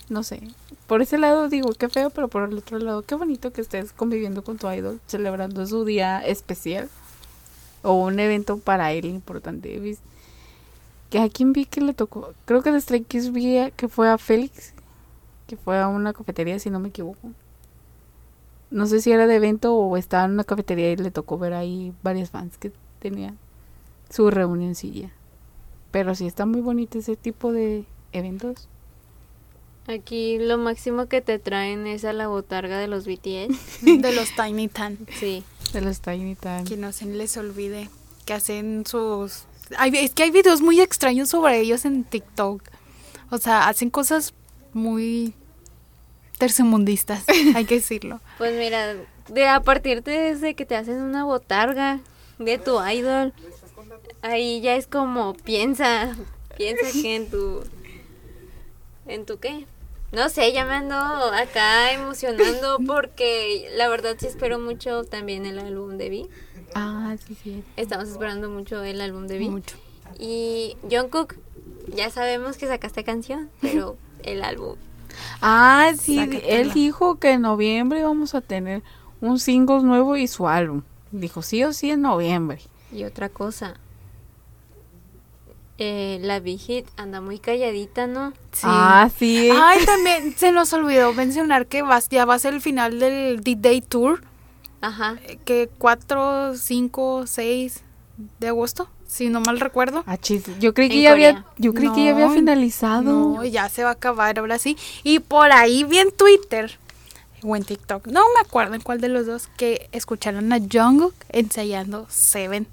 [0.07, 0.41] No sé.
[0.87, 3.91] Por ese lado digo, qué feo, pero por el otro lado, qué bonito que estés
[3.91, 6.89] conviviendo con tu idol, celebrando su día especial
[7.81, 9.97] o un evento para él importante.
[11.09, 14.09] Que a quién vi que le tocó, creo que de Stray Kids vi que fue
[14.09, 14.73] a Félix,
[15.47, 17.31] que fue a una cafetería si no me equivoco.
[18.69, 21.53] No sé si era de evento o estaba en una cafetería y le tocó ver
[21.53, 23.37] ahí varias fans que tenían
[24.09, 25.11] su reunioncilla.
[25.91, 28.67] Pero sí está muy bonito ese tipo de eventos.
[29.87, 33.81] Aquí lo máximo que te traen es a la botarga de los BTS.
[33.81, 34.99] De los Tiny Tan.
[35.19, 35.43] Sí.
[35.73, 36.65] De los Tiny Tan.
[36.65, 37.89] Que no se les olvide
[38.25, 39.45] que hacen sus...
[39.77, 42.61] Hay, es que hay videos muy extraños sobre ellos en TikTok.
[43.31, 44.33] O sea, hacen cosas
[44.73, 45.33] muy
[46.37, 47.23] tercermundistas,
[47.55, 48.21] hay que decirlo.
[48.37, 48.95] Pues mira,
[49.27, 51.99] de a partir de desde que te hacen una botarga
[52.39, 53.33] de tu idol,
[54.21, 56.15] ahí ya es como piensa,
[56.57, 57.63] piensa que en tu,
[59.07, 59.65] en tu qué.
[60.11, 65.59] No sé, ya me ando acá emocionando porque la verdad sí espero mucho también el
[65.59, 66.29] álbum de Vi.
[66.73, 67.63] Ah, sí, sí.
[67.77, 69.49] Estamos esperando mucho el álbum de Vi.
[69.49, 69.77] Mucho.
[70.17, 71.35] Y Jungkook,
[71.95, 74.75] ya sabemos que sacaste canción, pero el álbum.
[75.41, 76.47] Ah, sí, Sácatela.
[76.47, 78.81] él dijo que en noviembre vamos a tener
[79.21, 80.81] un single nuevo y su álbum.
[81.11, 82.61] Dijo sí o sí en noviembre.
[82.91, 83.75] Y otra cosa.
[85.77, 88.31] Eh, la Big Hit anda muy calladita, ¿no?
[88.51, 88.63] Sí.
[88.63, 89.49] Ah, sí.
[89.53, 93.39] Ay, también se nos olvidó mencionar que vas, ya va a ser el final del
[93.41, 94.21] D-Day Tour,
[94.81, 95.15] Ajá.
[95.23, 97.83] eh, que 4, 5, 6
[98.39, 100.03] de agosto, si no mal recuerdo.
[100.05, 103.03] Ah, chis, Yo creí que ya había, yo creí que ya había No, finalizado.
[103.03, 104.75] No, ya se va a acabar ahora sí.
[105.03, 106.77] Y por ahí vi en Twitter
[107.43, 111.13] o en TikTok, no me acuerdo en cuál de los dos, que escucharon a Jungkook
[111.29, 112.67] ensayando Seven,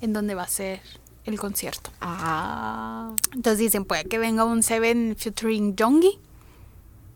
[0.00, 0.80] en donde va a ser
[1.24, 1.90] el concierto.
[2.00, 3.12] Ah.
[3.34, 6.18] Entonces dicen, puede que venga un Seven featuring Jonggi.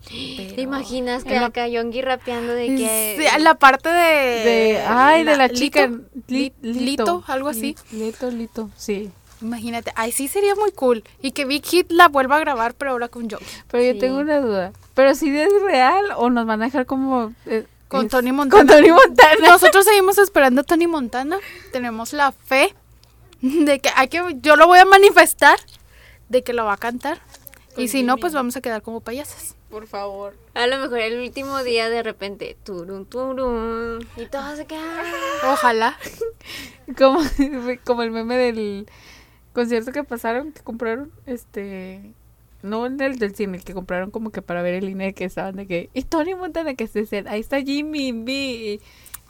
[0.09, 3.17] ¿Te imaginas que la- acá Yongi rapeando de que...
[3.21, 3.95] Sí, la parte de...
[3.99, 5.87] De, ay, de la chica.
[6.27, 7.77] Lito, Li- Lito, algo así.
[7.93, 9.11] Li- Lito, Lito, sí.
[9.43, 11.03] Imagínate, ay, sí sería muy cool.
[11.23, 13.43] Y que Big Hit la vuelva a grabar, pero ahora con Jungkook.
[13.71, 14.73] Pero yo tengo una duda.
[14.95, 17.33] ¿Pero si es real o nos van a dejar como...
[17.47, 18.59] eh, Con es- Tony Montana.
[18.65, 19.49] Con Tony Montana.
[19.49, 21.39] Nosotros seguimos esperando a Tony Montana.
[21.73, 22.75] Tenemos la fe
[23.41, 25.59] de que hay que yo lo voy a manifestar
[26.29, 27.21] de que lo va a cantar.
[27.77, 29.55] Y si no, pues vamos a quedar como payasas.
[29.71, 30.37] Por favor.
[30.55, 34.83] A lo mejor el último día de repente, turun, turun, y todo se queda...
[35.51, 35.97] Ojalá.
[36.99, 37.21] Como,
[37.85, 38.89] como el meme del
[39.53, 42.13] concierto que pasaron, que compraron, este...
[42.63, 45.57] No el del, cine, el que compraron como que para ver el INE que estaban
[45.57, 45.89] de que...
[45.95, 48.81] Y Tony Montana que se ahí está Jimmy B.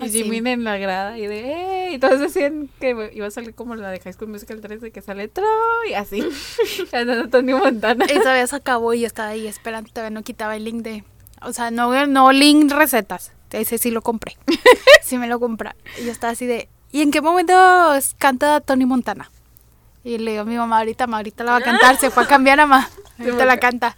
[0.01, 0.23] Y Así.
[0.23, 1.93] Jimin en la grada y de, ¡eh!
[1.93, 4.91] Y todos decían que iba a salir como la de High School Musical 3 de
[4.91, 6.27] que sale Troy y así.
[6.93, 8.07] Andando Tony Montana.
[8.07, 11.05] Esa vez acabó y yo estaba ahí esperando, todavía no quitaba el link de...
[11.43, 13.33] O sea, no, no link recetas.
[13.53, 14.37] Ese sí lo compré.
[15.03, 15.71] sí me lo compré.
[16.01, 16.69] Y yo estaba así de...
[16.93, 17.55] ¿Y en qué momento
[18.19, 19.31] canta Tony Montana?
[20.03, 21.97] Y le digo a mi mamá, ahorita, ma, ahorita la va a cantar.
[21.99, 22.89] Se fue a cambiar a ma.
[23.19, 23.97] Ahorita la canta.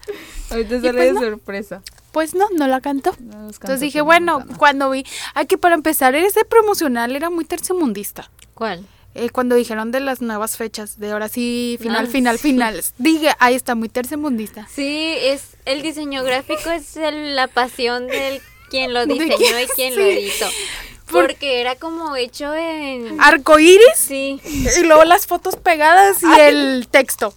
[0.50, 1.20] Ahorita sale pues de no.
[1.20, 1.82] sorpresa.
[2.10, 3.14] Pues no, no la cantó.
[3.20, 5.04] No Entonces dije, bueno, cuando vi...
[5.34, 8.30] Ay, que para empezar, ese promocional era muy tercermundista.
[8.54, 8.84] ¿Cuál?
[9.14, 12.42] Eh, cuando dijeron de las nuevas fechas, de ahora sí, final, Ah, final, sí.
[12.50, 12.82] final.
[12.98, 14.66] Dije, ahí está, muy tercermundista.
[14.74, 18.40] Sí, es el diseño gráfico es el- la pasión del
[18.70, 20.46] quien lo ¿De diseñó y quien lo editó.
[21.12, 23.20] Por- Porque era como hecho en...
[23.20, 24.40] Arcoíris Sí,
[24.80, 27.32] y luego las fotos pegadas y el texto.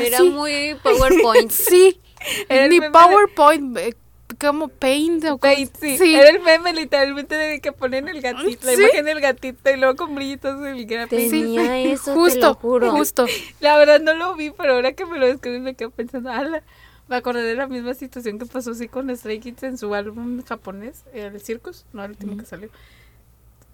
[0.00, 0.30] era Así.
[0.30, 1.50] muy PowerPoint.
[1.68, 2.00] Sí,
[2.48, 3.94] Era el ni meme de- PowerPoint, eh,
[4.40, 5.98] como Paint o Paint, sí.
[5.98, 6.14] sí.
[6.14, 8.80] Era el meme literalmente de que ponen el gatito, la Sí.
[8.82, 11.30] imagen del gatito y luego con brillitos el gráfico.
[11.30, 12.90] Tenía eso, te justo, lo juro.
[12.92, 13.26] justo.
[13.60, 16.62] La verdad no lo vi, pero ahora que me lo describí me quedo pensando, ala,
[17.08, 20.42] me acordé de la misma situación que pasó así con Stray Kids en su álbum
[20.44, 22.68] japonés, el Circus, no el último que salió.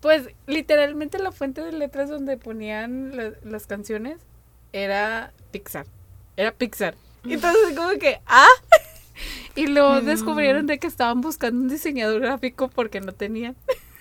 [0.04, 4.18] Pues literalmente la fuente de letras donde ponían la- las canciones
[4.74, 5.86] era Pixar,
[6.36, 6.94] era Pixar.
[7.24, 8.46] Entonces como que, ah,
[9.56, 13.56] y luego descubrieron de que estaban buscando un diseñador gráfico porque no tenían.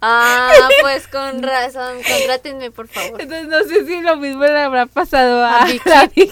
[0.00, 3.20] Ah, pues con razón, contrátenme por favor.
[3.20, 6.30] Entonces no sé si lo mismo le habrá pasado a, A Big la Hit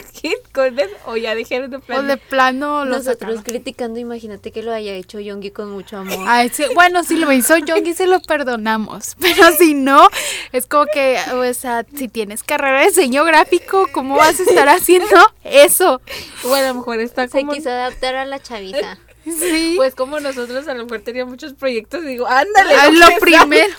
[0.52, 2.02] con él o ya dijeron de O plano.
[2.08, 3.42] de plano lo Nosotros sacaron.
[3.42, 6.18] criticando, imagínate que lo haya hecho Yongi con mucho amor.
[6.28, 10.08] Ay, sí, bueno, si lo hizo Yogi se lo perdonamos, pero si no,
[10.52, 14.68] es como que, o sea, si tienes carrera de diseño gráfico, ¿cómo vas a estar
[14.68, 16.00] haciendo eso?
[16.44, 17.52] O a lo mejor está Se como...
[17.52, 18.98] quiso adaptar a la chavita.
[19.38, 22.74] Sí, Pues como nosotros a lo mejor teníamos muchos proyectos y digo, ándale.
[22.74, 23.74] Ah, lo primero.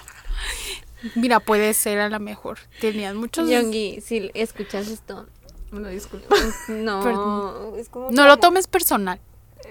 [1.15, 2.59] Mira, puede ser a lo mejor.
[2.79, 3.49] Tenían muchos.
[3.49, 5.25] Yongi, si escuchas esto.
[5.71, 6.35] Bueno, disculpa.
[6.67, 7.79] no, Perdón.
[7.79, 9.19] es como No lo tomes personal.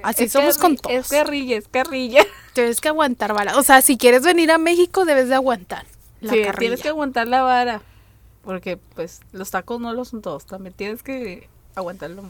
[0.02, 1.08] Así Es somos con Es todos.
[1.08, 2.24] carrilla, es carrilla.
[2.54, 3.58] Tienes que aguantar vara.
[3.58, 5.84] O sea, si quieres venir a México, debes de aguantar
[6.20, 6.58] la sí, carrilla.
[6.58, 7.82] tienes que aguantar la vara.
[8.42, 10.46] Porque pues los tacos no lo son todos.
[10.46, 12.22] También tienes que aguantarlo.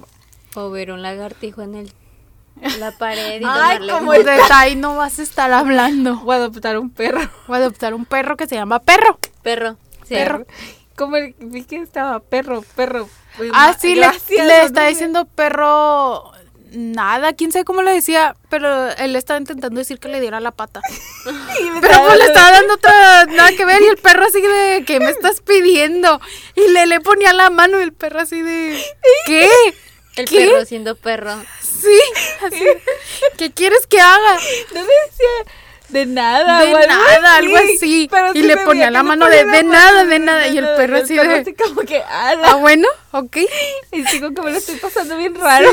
[0.57, 1.93] O ver un lagartijo en el,
[2.79, 4.23] la pared y Ay, como foto.
[4.23, 6.21] Pues de ahí no vas a estar hablando.
[6.25, 7.21] O adoptar un perro.
[7.49, 9.19] O adoptar un perro que se llama perro.
[9.43, 9.77] perro.
[10.05, 10.15] sí.
[10.15, 10.47] Perro.
[10.97, 13.09] Como el, vi que estaba perro, perro.
[13.37, 16.31] Pues, Ah, sí, le, gracias, le está diciendo perro
[16.73, 20.51] nada, quién sabe cómo le decía, pero él estaba intentando decir que le diera la
[20.53, 20.81] pata.
[21.81, 25.01] Pero pues le estaba dando otra nada que ver y el perro así de ¿qué
[25.01, 26.21] me estás pidiendo?
[26.55, 28.83] Y le le ponía la mano y el perro así de
[29.27, 29.49] ¿qué?
[30.17, 30.47] El ¿Qué?
[30.49, 31.33] perro siendo perro.
[31.63, 32.01] Sí,
[32.45, 32.65] así.
[33.39, 34.35] ¿Qué quieres que haga?
[34.75, 35.55] No decía
[35.89, 36.61] de nada.
[36.65, 38.09] De o algo nada, algo así.
[38.11, 40.65] Pero Y sí le ponía la mano de, la "De nada, de nada", y el
[40.77, 42.55] perro así de- así como que, Ah, ala.
[42.57, 43.37] bueno, ok.
[43.93, 45.71] Y que me lo estoy pasando bien raro.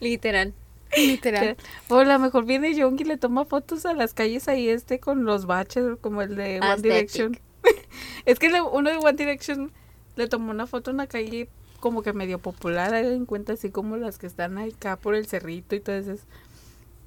[0.00, 0.52] Literal.
[0.96, 1.56] Literal.
[1.88, 5.00] O a lo mejor viene Yongi y le toma fotos a las calles ahí este
[5.00, 6.82] con los baches, como el de One Aesthetic.
[6.82, 7.40] Direction.
[8.26, 9.72] es que uno de One Direction
[10.14, 11.48] le tomó una foto en una calle
[11.86, 15.26] como que medio popular, hagan en cuenta así como las que están acá por el
[15.26, 16.16] cerrito y todo eso.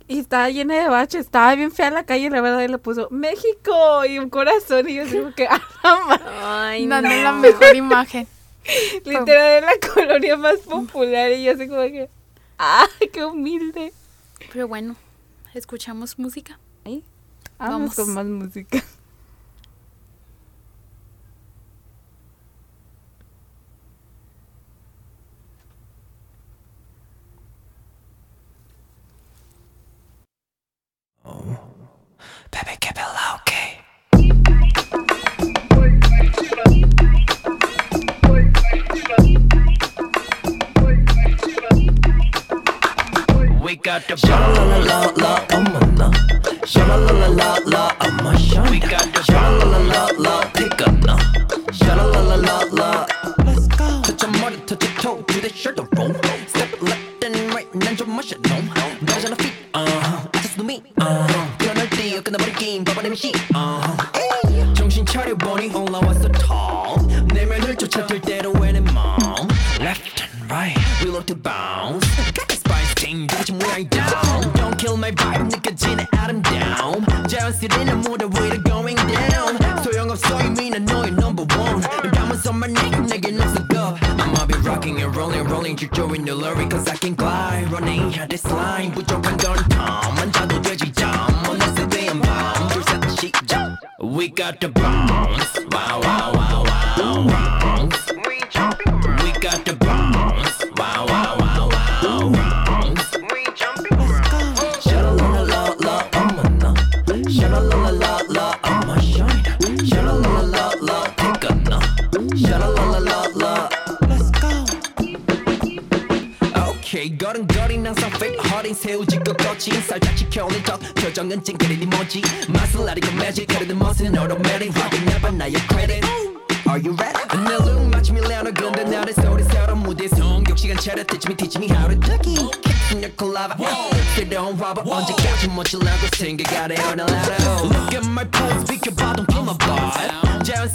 [0.07, 3.09] Y estaba llena de baches, estaba bien fea la calle, la verdad, y le puso
[3.11, 4.89] México y un corazón.
[4.89, 5.47] Y yo digo que,
[5.84, 7.15] ah, Ay, Dando no.
[7.15, 8.27] la mejor imagen.
[9.05, 11.32] literal, es la colonia más popular.
[11.32, 12.09] Y yo así como que,
[12.57, 13.93] ah, qué humilde.
[14.51, 14.95] Pero bueno,
[15.53, 16.57] escuchamos música.
[16.86, 17.03] Vamos,
[17.59, 17.95] Vamos.
[17.95, 18.84] con más música.
[31.30, 33.69] Baby, keep it low key.
[43.61, 46.11] We got the sha la la la la la la
[46.65, 48.67] sha la la la la la I'm a sha.
[48.71, 50.88] We got the sha la la la la pick up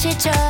[0.00, 0.49] Sẽ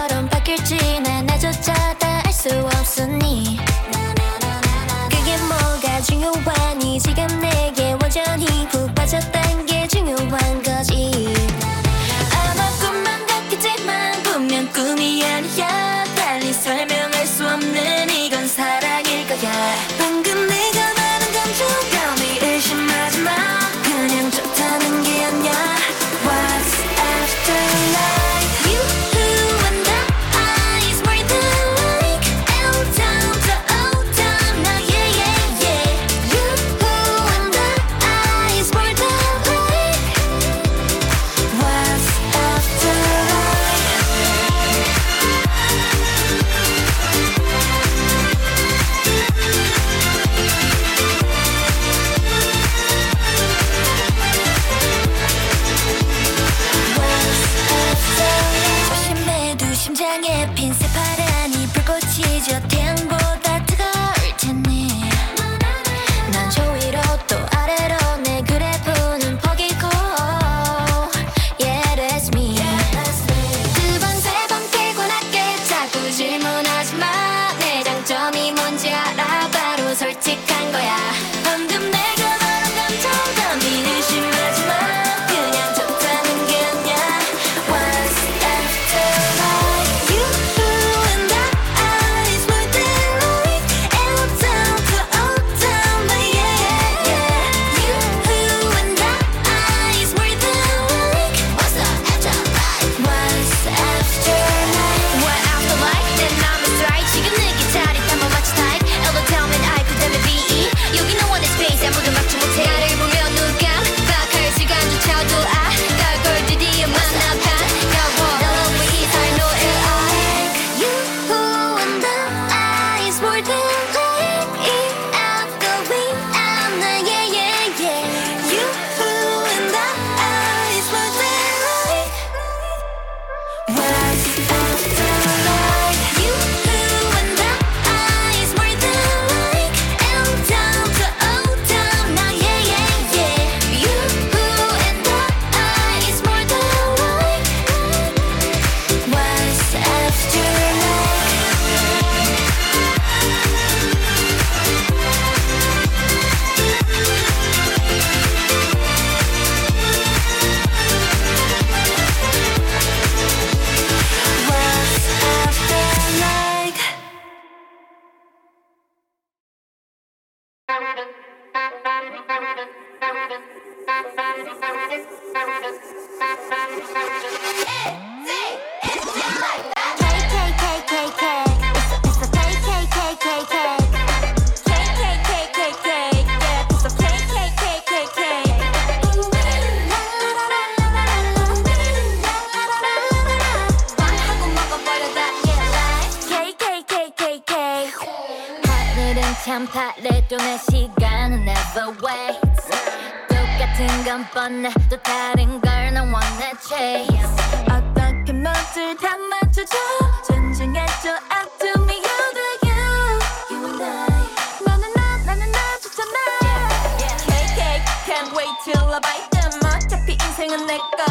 [220.51, 221.05] 인생은 내꺼.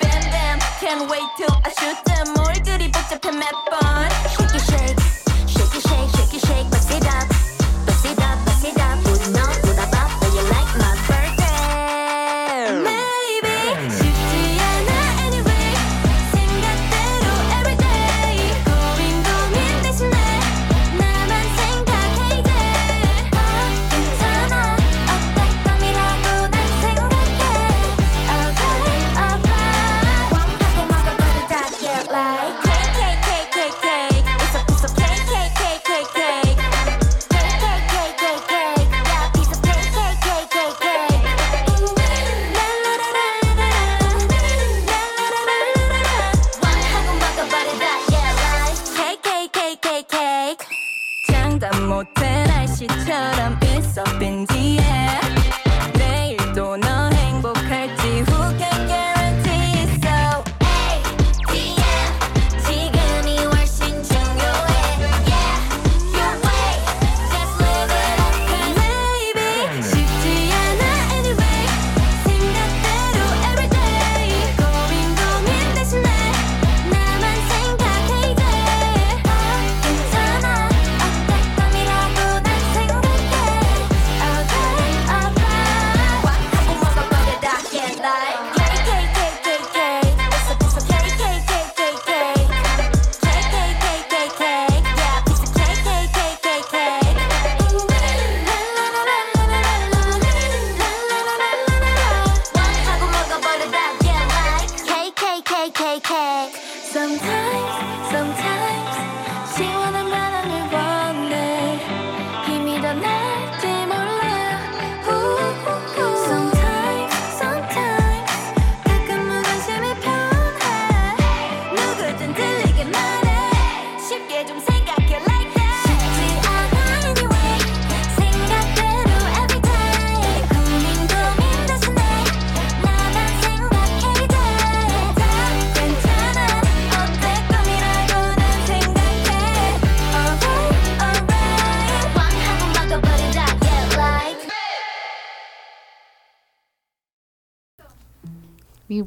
[0.00, 2.34] 뱀뱀 Can't wait till I shoot them.
[2.38, 4.37] 얼굴이 복잡해 몇번.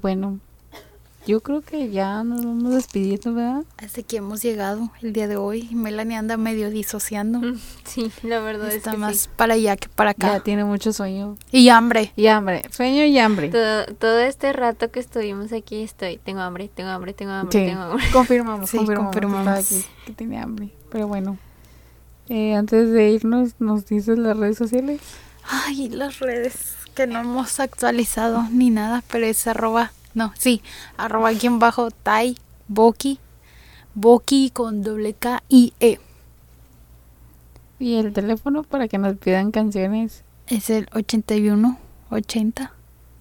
[0.02, 0.40] bueno,
[1.28, 3.64] yo creo que ya nos vamos despidiendo, ¿verdad?
[3.78, 5.70] Hasta que hemos llegado el día de hoy.
[5.72, 7.40] Melanie anda medio disociando.
[7.40, 10.34] Mm, sí, la verdad Está es que más para allá que para acá.
[10.34, 11.38] Ya tiene mucho sueño.
[11.52, 12.12] Y hambre.
[12.16, 12.64] Y hambre.
[12.72, 13.50] Sueño y hambre.
[13.50, 16.18] Todo, todo este rato que estuvimos aquí estoy.
[16.18, 17.68] Tengo hambre, tengo hambre, tengo hambre, sí.
[17.68, 18.06] tengo hambre.
[18.12, 19.14] Confirmamos, sí, confirmamos.
[19.14, 19.72] confirmamos.
[19.72, 20.72] Aquí, que tiene hambre.
[20.90, 21.38] Pero bueno,
[22.30, 25.02] eh, antes de irnos, ¿nos dices las redes sociales?
[25.44, 30.62] Ay, las redes que no hemos actualizado ni nada, pero es arroba, no, sí,
[30.98, 32.38] arroba guion bajo tai
[32.68, 33.20] boki,
[33.96, 36.00] boki con doble K I E.
[37.80, 40.24] Y el teléfono para que nos pidan canciones.
[40.48, 41.78] Es el 81
[42.12, 42.74] 80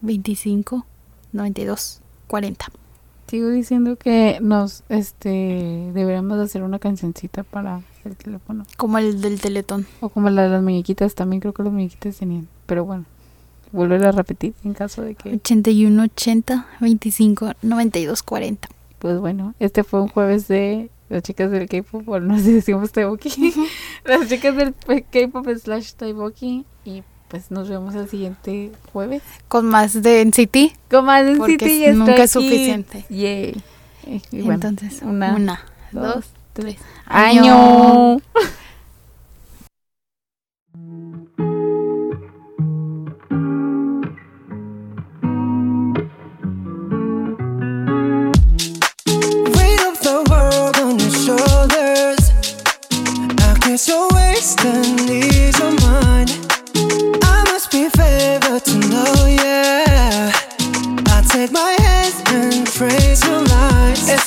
[0.02, 0.86] 25
[1.32, 2.66] 92 40.
[3.26, 8.66] Sigo diciendo que nos, este, deberíamos de hacer una cancioncita para el teléfono.
[8.76, 9.86] Como el del teletón.
[10.00, 12.48] O como la de las muñequitas, también creo que las muñequitas tenían.
[12.66, 13.04] Pero bueno,
[13.72, 18.68] volver a repetir en caso de que, 81 80 25 92 40.
[18.98, 22.52] pues bueno, este fue un jueves de las chicas del K-pop, o no sé si
[22.52, 23.52] decimos Taiboki.
[24.04, 26.64] las chicas del K-pop slash Taiboki.
[26.84, 29.22] Y pues nos vemos el siguiente jueves.
[29.48, 30.90] Con más de NCT.
[30.90, 31.32] Con más de
[31.68, 33.04] y es- nunca es suficiente.
[33.08, 33.60] Yay.
[34.32, 35.60] Bueno, Entonces, una, una,
[35.92, 36.76] dos, dos, tres.
[37.06, 38.18] año.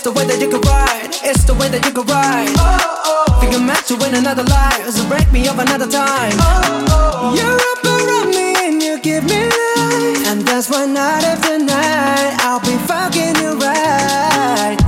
[0.03, 1.15] The way that you can ride.
[1.23, 2.51] It's the way that you can ride.
[2.57, 3.39] Oh, oh.
[3.39, 6.33] Think I'm meant to win another life, so break me up another time.
[6.35, 7.35] Oh, oh.
[7.37, 12.35] You're up around me and you give me life, and that's why night after night
[12.43, 14.82] I'll be fucking you right.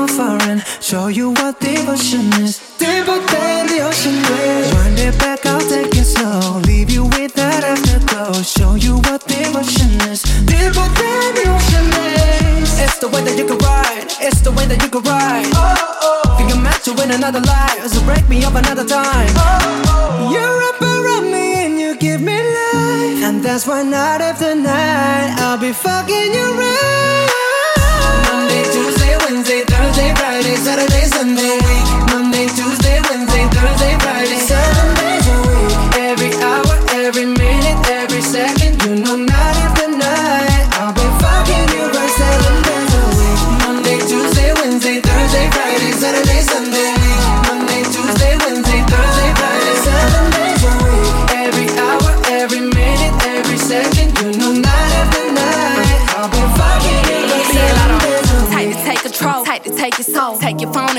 [0.00, 0.62] Me, I'm a foreign.
[0.80, 2.58] Show you what devotion is.
[2.78, 4.74] Deeper than the ocean is.
[4.74, 6.60] Wind it back, I'll take it slow.
[6.60, 8.42] Leave you with that afterglow.
[8.42, 10.22] Show you what devotion is.
[10.46, 11.86] Deeper than the ocean
[12.62, 12.80] is.
[12.80, 14.06] It's the way that you can ride.
[14.20, 15.46] It's the way that you can ride.
[15.54, 16.36] Oh, oh.
[16.38, 17.86] Think I'm meant to win another life.
[17.86, 19.32] So break me up another time.
[19.36, 20.32] Oh, oh.
[20.32, 23.24] You're up around me and you give me life.
[23.24, 27.29] And that's why night after night I'll be fucking you right.
[30.14, 31.89] Friday, Saturday, Sunday.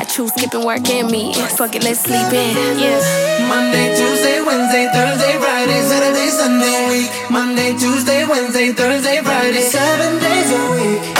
[0.00, 1.34] Got you skipping work and me.
[1.34, 2.56] Fuck it, let's sleep in.
[2.80, 2.96] Yeah.
[3.52, 7.10] Monday, Tuesday, Wednesday, Thursday, Friday, Saturday, Sunday week.
[7.30, 11.19] Monday, Tuesday, Wednesday, Thursday, Friday, seven days a week.